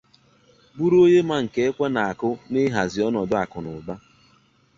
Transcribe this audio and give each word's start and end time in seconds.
bụrụ 0.75 0.97
onye 1.05 1.21
ma 1.29 1.35
nke 1.43 1.59
ekwe 1.67 1.85
na-akụ 1.95 2.29
n'ịhazi 2.51 2.99
ọnọdụ 3.07 3.35
akụnụba 3.43 3.95